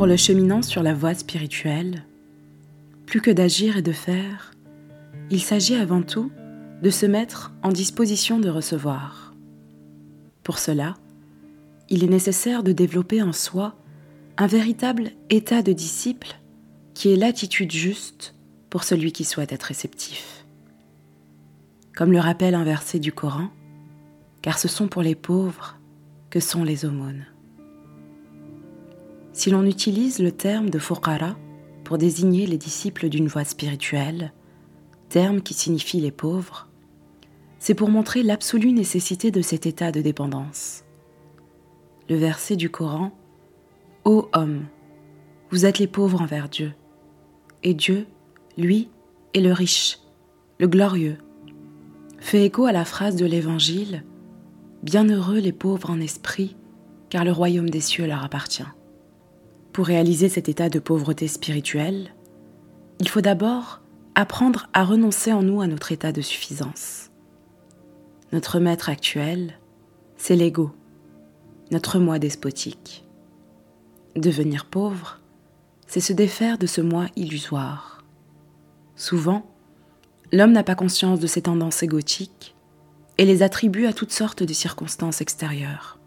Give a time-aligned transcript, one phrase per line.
[0.00, 2.06] Pour le cheminant sur la voie spirituelle,
[3.04, 4.52] plus que d'agir et de faire,
[5.28, 6.32] il s'agit avant tout
[6.80, 9.34] de se mettre en disposition de recevoir.
[10.42, 10.94] Pour cela,
[11.90, 13.76] il est nécessaire de développer en soi
[14.38, 16.40] un véritable état de disciple
[16.94, 18.34] qui est l'attitude juste
[18.70, 20.46] pour celui qui souhaite être réceptif.
[21.94, 23.50] Comme le rappelle un verset du Coran,
[24.40, 25.76] car ce sont pour les pauvres
[26.30, 27.26] que sont les aumônes.
[29.40, 31.34] Si l'on utilise le terme de fuqara
[31.84, 34.34] pour désigner les disciples d'une voie spirituelle,
[35.08, 36.68] terme qui signifie les pauvres,
[37.58, 40.84] c'est pour montrer l'absolue nécessité de cet état de dépendance.
[42.10, 43.12] Le verset du Coran
[44.04, 44.66] Ô homme,
[45.50, 46.74] vous êtes les pauvres envers Dieu,
[47.62, 48.06] et Dieu,
[48.58, 48.90] lui,
[49.32, 50.00] est le riche,
[50.58, 51.16] le glorieux,
[52.18, 54.04] fait écho à la phrase de l'Évangile
[54.82, 56.56] Bienheureux les pauvres en esprit,
[57.08, 58.64] car le royaume des cieux leur appartient.
[59.72, 62.14] Pour réaliser cet état de pauvreté spirituelle,
[62.98, 63.80] il faut d'abord
[64.14, 67.10] apprendre à renoncer en nous à notre état de suffisance.
[68.32, 69.58] Notre maître actuel,
[70.16, 70.72] c'est l'ego,
[71.70, 73.06] notre moi despotique.
[74.16, 75.20] Devenir pauvre,
[75.86, 78.04] c'est se défaire de ce moi illusoire.
[78.96, 79.46] Souvent,
[80.32, 82.56] l'homme n'a pas conscience de ses tendances égotiques
[83.18, 85.98] et les attribue à toutes sortes de circonstances extérieures.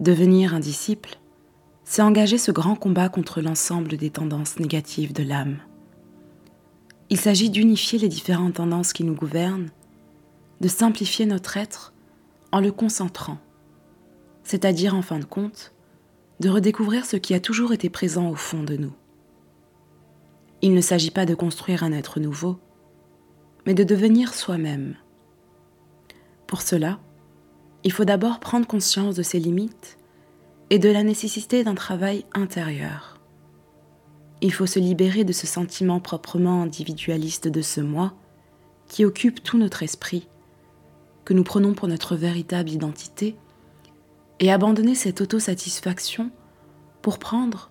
[0.00, 1.18] Devenir un disciple,
[1.90, 5.56] c'est engager ce grand combat contre l'ensemble des tendances négatives de l'âme.
[7.08, 9.70] Il s'agit d'unifier les différentes tendances qui nous gouvernent,
[10.60, 11.94] de simplifier notre être
[12.52, 13.38] en le concentrant,
[14.44, 15.72] c'est-à-dire en fin de compte,
[16.40, 18.92] de redécouvrir ce qui a toujours été présent au fond de nous.
[20.60, 22.58] Il ne s'agit pas de construire un être nouveau,
[23.64, 24.94] mais de devenir soi-même
[26.46, 26.98] pour cela,
[27.84, 29.97] il faut d'abord prendre conscience de ses limites
[30.70, 33.20] et de la nécessité d'un travail intérieur.
[34.40, 38.14] Il faut se libérer de ce sentiment proprement individualiste de ce moi
[38.86, 40.28] qui occupe tout notre esprit,
[41.24, 43.36] que nous prenons pour notre véritable identité,
[44.40, 46.30] et abandonner cette autosatisfaction
[47.02, 47.70] pour prendre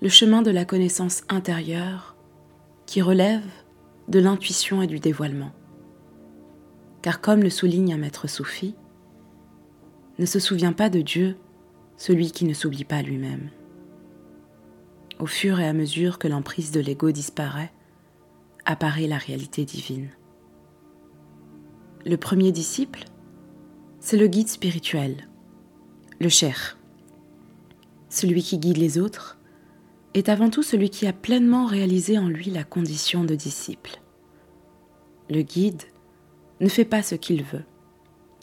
[0.00, 2.16] le chemin de la connaissance intérieure
[2.86, 3.44] qui relève
[4.08, 5.52] de l'intuition et du dévoilement
[7.06, 8.74] car comme le souligne un maître soufi,
[10.18, 11.36] ne se souvient pas de Dieu
[11.96, 13.50] celui qui ne s'oublie pas lui-même.
[15.18, 17.72] Au fur et à mesure que l'emprise de l'ego disparaît,
[18.64, 20.10] apparaît la réalité divine.
[22.04, 23.04] Le premier disciple,
[24.00, 25.28] c'est le guide spirituel,
[26.20, 26.78] le cher.
[28.08, 29.38] Celui qui guide les autres
[30.14, 34.00] est avant tout celui qui a pleinement réalisé en lui la condition de disciple.
[35.30, 35.82] Le guide
[36.60, 37.64] ne fait pas ce qu'il veut.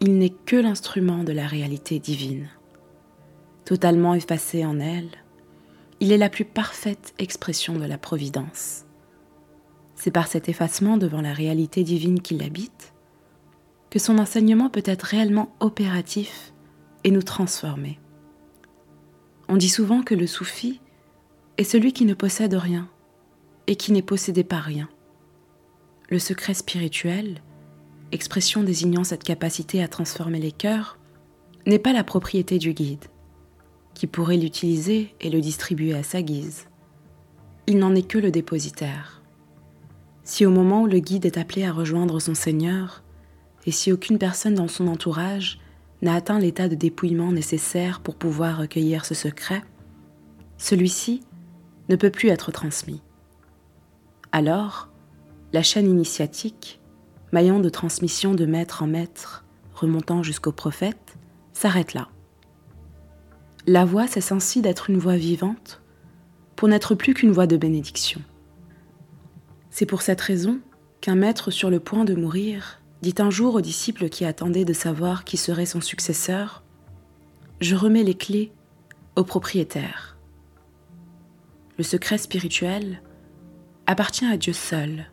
[0.00, 2.48] Il n'est que l'instrument de la réalité divine.
[3.70, 5.10] Totalement effacé en elle,
[6.00, 8.84] il est la plus parfaite expression de la providence.
[9.94, 12.92] C'est par cet effacement devant la réalité divine qui l'habite
[13.88, 16.52] que son enseignement peut être réellement opératif
[17.04, 18.00] et nous transformer.
[19.48, 20.80] On dit souvent que le soufi
[21.56, 22.88] est celui qui ne possède rien
[23.68, 24.88] et qui n'est possédé par rien.
[26.08, 27.40] Le secret spirituel
[28.10, 30.98] expression désignant cette capacité à transformer les cœurs,
[31.66, 33.04] n'est pas la propriété du guide,
[34.00, 36.68] qui pourrait l'utiliser et le distribuer à sa guise.
[37.66, 39.20] Il n'en est que le dépositaire.
[40.24, 43.02] Si au moment où le guide est appelé à rejoindre son Seigneur,
[43.66, 45.60] et si aucune personne dans son entourage
[46.00, 49.62] n'a atteint l'état de dépouillement nécessaire pour pouvoir recueillir ce secret,
[50.56, 51.20] celui-ci
[51.90, 53.02] ne peut plus être transmis.
[54.32, 54.88] Alors,
[55.52, 56.80] la chaîne initiatique,
[57.32, 59.44] maillant de transmission de maître en maître,
[59.74, 61.18] remontant jusqu'au prophète,
[61.52, 62.08] s'arrête là.
[63.66, 65.80] La voix cesse ainsi d'être une voix vivante
[66.56, 68.20] pour n'être plus qu'une voix de bénédiction.
[69.70, 70.60] C'est pour cette raison
[71.00, 74.72] qu'un maître sur le point de mourir dit un jour aux disciples qui attendaient de
[74.72, 76.62] savoir qui serait son successeur
[77.60, 78.52] Je remets les clés
[79.16, 80.18] au propriétaire.
[81.78, 83.02] Le secret spirituel
[83.86, 85.06] appartient à Dieu seul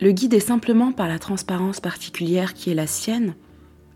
[0.00, 3.34] le guide est simplement par la transparence particulière qui est la sienne,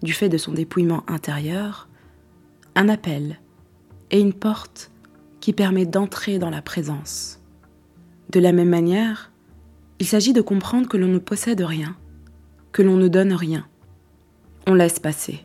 [0.03, 1.89] du fait de son dépouillement intérieur,
[2.75, 3.41] un appel
[4.11, 4.91] et une porte
[5.41, 7.41] qui permet d'entrer dans la présence.
[8.31, 9.33] De la même manière,
[9.99, 11.97] il s'agit de comprendre que l'on ne possède rien,
[12.73, 13.67] que l'on ne donne rien.
[14.67, 15.41] On laisse passer.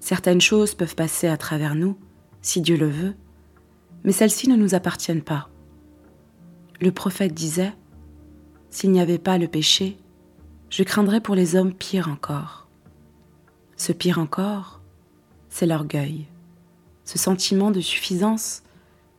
[0.00, 1.96] Certaines choses peuvent passer à travers nous,
[2.42, 3.14] si Dieu le veut,
[4.04, 5.48] mais celles-ci ne nous appartiennent pas.
[6.80, 7.72] Le prophète disait
[8.70, 9.98] s'il n'y avait pas le péché,
[10.70, 12.68] je craindrais pour les hommes pire encore.
[13.76, 14.77] Ce pire encore,
[15.48, 16.26] c'est l'orgueil,
[17.04, 18.62] ce sentiment de suffisance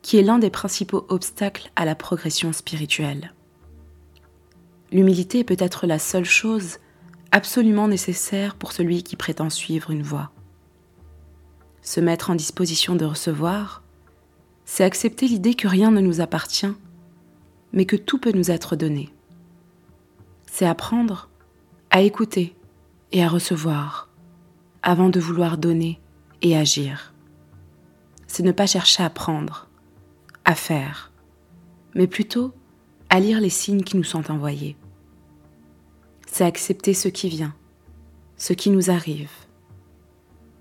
[0.02, 3.34] qui est l'un des principaux obstacles à la progression spirituelle.
[4.92, 6.78] L'humilité est peut-être la seule chose
[7.32, 10.32] absolument nécessaire pour celui qui prétend suivre une voie.
[11.82, 13.82] Se mettre en disposition de recevoir,
[14.64, 16.72] c'est accepter l'idée que rien ne nous appartient,
[17.72, 19.10] mais que tout peut nous être donné.
[20.46, 21.28] C'est apprendre
[21.90, 22.54] à écouter
[23.12, 24.08] et à recevoir
[24.82, 26.00] avant de vouloir donner
[26.42, 27.12] et agir.
[28.26, 29.68] C'est ne pas chercher à prendre,
[30.44, 31.12] à faire,
[31.94, 32.52] mais plutôt
[33.08, 34.76] à lire les signes qui nous sont envoyés.
[36.26, 37.54] C'est accepter ce qui vient,
[38.36, 39.30] ce qui nous arrive.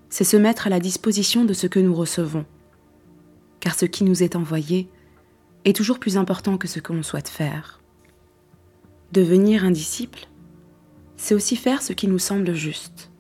[0.09, 2.45] C'est se mettre à la disposition de ce que nous recevons,
[3.59, 4.89] car ce qui nous est envoyé
[5.65, 7.79] est toujours plus important que ce que l'on souhaite faire.
[9.11, 10.27] Devenir un disciple,
[11.17, 13.11] c'est aussi faire ce qui nous semble juste,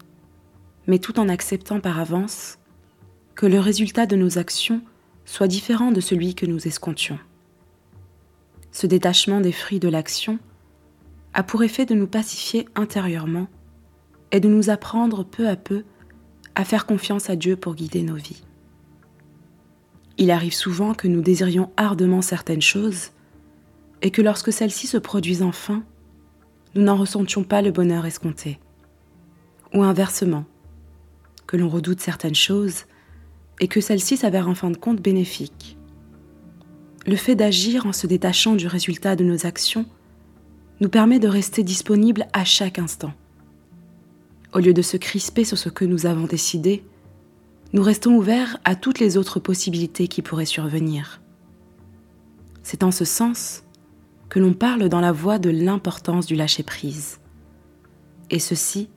[0.89, 2.57] mais tout en acceptant par avance
[3.35, 4.81] que le résultat de nos actions
[5.23, 7.19] soit différent de celui que nous escomptions.
[8.71, 10.39] Ce détachement des fruits de l'action
[11.35, 13.47] a pour effet de nous pacifier intérieurement
[14.31, 15.83] et de nous apprendre peu à peu
[16.55, 18.43] à faire confiance à Dieu pour guider nos vies.
[20.17, 23.11] Il arrive souvent que nous désirions ardemment certaines choses
[24.01, 25.83] et que lorsque celles-ci se produisent enfin,
[26.73, 28.59] nous n'en ressentions pas le bonheur escompté.
[29.75, 30.45] Ou inversement,
[31.49, 32.83] que l'on redoute certaines choses
[33.59, 35.79] et que celles-ci s'avèrent en fin de compte bénéfiques.
[37.07, 39.87] Le fait d'agir en se détachant du résultat de nos actions
[40.79, 43.13] nous permet de rester disponible à chaque instant.
[44.53, 46.83] Au lieu de se crisper sur ce que nous avons décidé,
[47.73, 51.19] nous restons ouverts à toutes les autres possibilités qui pourraient survenir.
[52.61, 53.63] C'est en ce sens
[54.29, 57.19] que l'on parle dans la voie de l'importance du lâcher-prise.
[58.29, 58.87] Et ceci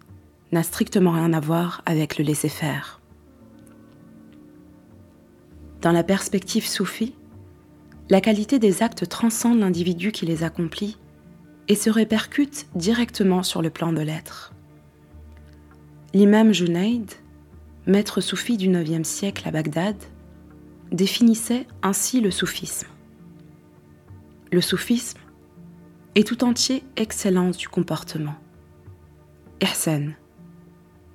[0.52, 3.00] n'a strictement rien à voir avec le laisser-faire.
[5.80, 7.14] Dans la perspective soufie,
[8.08, 10.98] la qualité des actes transcende l'individu qui les accomplit
[11.68, 14.52] et se répercute directement sur le plan de l'être.
[16.14, 17.10] L'imam Junaid,
[17.86, 19.96] maître soufi du IXe siècle à Bagdad,
[20.92, 22.88] définissait ainsi le soufisme.
[24.52, 25.18] Le soufisme
[26.14, 28.34] est tout entier excellence du comportement.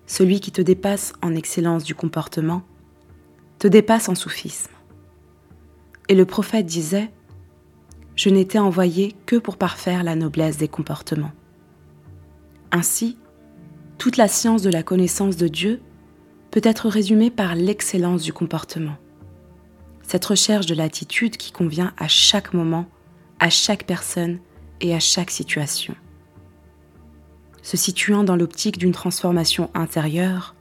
[0.08, 2.64] Celui qui te dépasse en excellence du comportement,
[3.60, 4.72] te dépasse en soufisme.
[6.10, 7.12] Et le prophète disait
[8.16, 11.34] je n'étais envoyé que pour parfaire la noblesse des comportements.
[12.72, 13.16] Ainsi,
[14.00, 15.82] toute la science de la connaissance de Dieu
[16.50, 18.98] peut être résumée par l'excellence du comportement.
[20.02, 22.88] Cette recherche de l'attitude qui convient à chaque moment,
[23.40, 24.40] à chaque personne
[24.82, 25.96] et à chaque situation.
[27.68, 30.56] Se situant dans l'optique d'une transformation intérieure,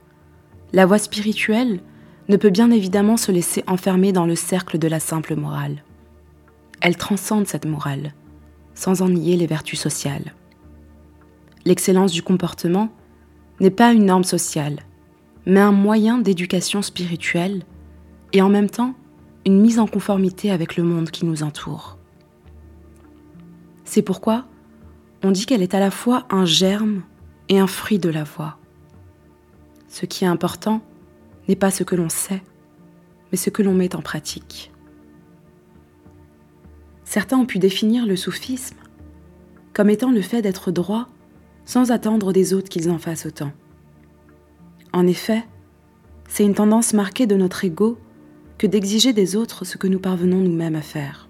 [0.73, 1.79] la voie spirituelle
[2.27, 5.85] ne peut bien évidemment se laisser enfermer dans le cercle de la simple morale.
[6.81, 8.13] Elle transcende cette morale,
[8.73, 10.33] sans en nier les vertus sociales.
[11.63, 12.89] L'excellence du comportement
[13.61, 14.81] n'est pas une norme sociale,
[15.45, 17.63] mais un moyen d'éducation spirituelle
[18.33, 18.95] et en même temps
[19.45, 21.97] une mise en conformité avec le monde qui nous entoure.
[23.85, 24.45] C'est pourquoi
[25.23, 27.03] on dit qu'elle est à la fois un germe
[27.49, 28.57] et un fruit de la voix.
[29.87, 30.81] Ce qui est important
[31.47, 32.43] n'est pas ce que l'on sait,
[33.31, 34.71] mais ce que l'on met en pratique.
[37.03, 38.77] Certains ont pu définir le soufisme
[39.73, 41.07] comme étant le fait d'être droit
[41.63, 43.51] sans attendre des autres qu'ils en fassent autant.
[44.91, 45.45] En effet,
[46.27, 47.99] c'est une tendance marquée de notre ego
[48.57, 51.26] que d'exiger des autres ce que nous parvenons nous-mêmes à faire.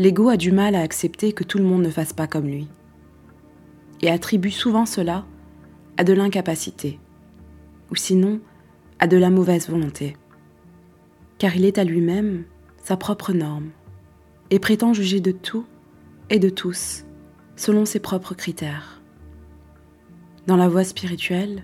[0.00, 2.68] L'ego a du mal à accepter que tout le monde ne fasse pas comme lui,
[4.00, 5.26] et attribue souvent cela
[5.98, 6.98] à de l'incapacité,
[7.90, 8.40] ou sinon
[8.98, 10.16] à de la mauvaise volonté,
[11.36, 12.44] car il est à lui-même
[12.82, 13.72] sa propre norme
[14.48, 15.66] et prétend juger de tout
[16.30, 17.04] et de tous
[17.54, 19.02] selon ses propres critères.
[20.46, 21.62] Dans la voie spirituelle,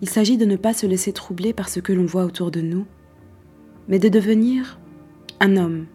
[0.00, 2.60] il s'agit de ne pas se laisser troubler par ce que l'on voit autour de
[2.60, 2.84] nous,
[3.86, 4.80] mais de devenir
[5.38, 5.86] un homme,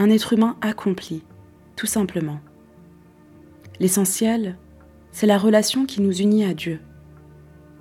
[0.00, 1.22] un être humain accompli,
[1.76, 2.40] tout simplement.
[3.80, 4.56] L'essentiel,
[5.12, 6.80] c'est la relation qui nous unit à Dieu.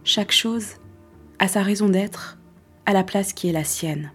[0.04, 0.74] Chaque chose
[1.40, 2.38] a sa raison d'être
[2.86, 4.12] à la place qui est la sienne.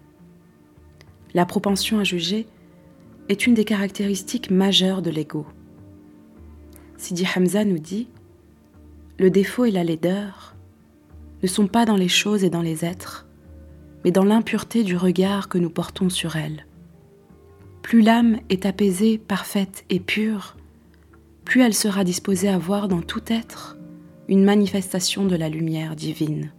[1.33, 2.47] La propension à juger
[3.31, 5.47] est une des caractéristiques majeures de l'ego.
[6.99, 8.11] Sidi Hamza nous dit
[9.19, 10.57] Le défaut et la laideur
[11.43, 13.27] ne sont pas dans les choses et dans les êtres,
[14.05, 16.67] mais dans l'impureté du regard que nous portons sur elles.
[17.95, 20.57] Plus l'âme est apaisée, parfaite et pure,
[21.45, 23.79] plus elle sera disposée à voir dans tout être
[24.27, 26.51] une manifestation de la lumière divine.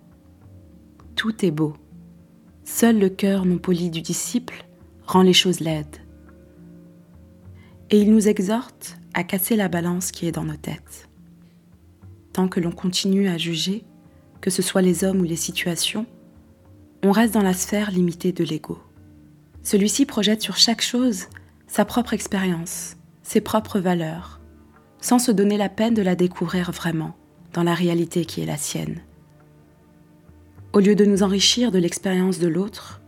[1.18, 1.74] Tout est beau.
[2.64, 4.66] Seul le cœur non poli du disciple
[5.06, 5.98] rend les choses laides.
[7.90, 11.10] Et il nous exhorte à casser la balance qui est dans nos têtes.
[12.32, 13.84] Tant que l'on continue à juger,
[14.40, 16.06] que ce soit les hommes ou les situations,
[17.04, 18.80] on reste dans la sphère limitée de l'ego.
[19.66, 21.26] Celui-ci projette sur chaque chose
[21.66, 24.40] sa propre expérience, ses propres valeurs,
[25.02, 27.16] sans se donner la peine de la découvrir vraiment
[27.52, 29.02] dans la réalité qui est la sienne.
[30.72, 33.02] Au lieu de nous enrichir de l'expérience de l'autre,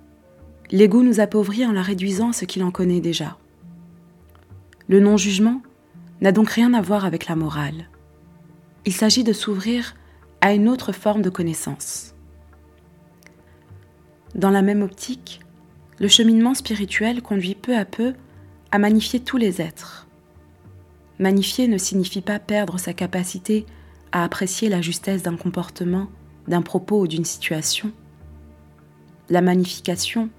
[0.71, 3.37] l'ego nous appauvrit en la réduisant à ce qu'il en connaît déjà.
[4.87, 5.61] Le non-jugement
[6.21, 7.87] n'a donc rien à voir avec la morale.
[8.83, 9.95] Il s'agit de s'ouvrir
[10.41, 12.15] à une autre forme de connaissance.
[14.33, 15.41] Dans la même optique,
[15.99, 18.13] le cheminement spirituel conduit peu à peu
[18.71, 20.07] à magnifier tous les êtres.
[21.19, 23.65] Magnifier ne signifie pas perdre sa capacité
[24.11, 26.07] à apprécier la justesse d'un comportement,
[26.47, 27.91] d'un propos ou d'une situation.
[29.29, 30.29] La magnification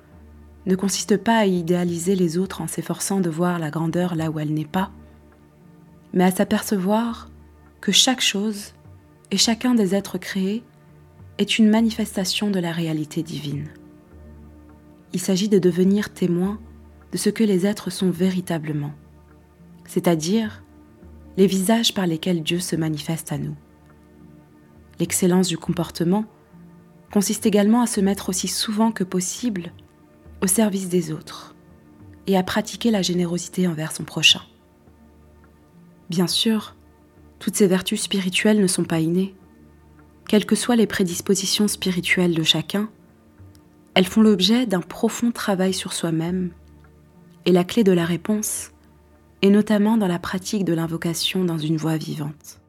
[0.66, 4.38] ne consiste pas à idéaliser les autres en s'efforçant de voir la grandeur là où
[4.38, 4.90] elle n'est pas,
[6.12, 7.30] mais à s'apercevoir
[7.80, 8.74] que chaque chose
[9.30, 10.62] et chacun des êtres créés
[11.38, 13.68] est une manifestation de la réalité divine.
[15.12, 16.58] Il s'agit de devenir témoin
[17.12, 18.92] de ce que les êtres sont véritablement,
[19.86, 20.62] c'est-à-dire
[21.36, 23.56] les visages par lesquels Dieu se manifeste à nous.
[25.00, 26.24] L'excellence du comportement
[27.12, 29.72] consiste également à se mettre aussi souvent que possible
[30.42, 31.54] au service des autres
[32.26, 34.42] et à pratiquer la générosité envers son prochain.
[36.10, 36.74] Bien sûr,
[37.38, 39.34] toutes ces vertus spirituelles ne sont pas innées.
[40.28, 42.90] Quelles que soient les prédispositions spirituelles de chacun,
[43.98, 46.50] elles font l'objet d'un profond travail sur soi-même,
[47.46, 48.70] et la clé de la réponse
[49.42, 52.60] est notamment dans la pratique de l'invocation dans une voie vivante.